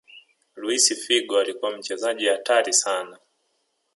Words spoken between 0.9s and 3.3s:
figo alikuwa mchezaji hatari sana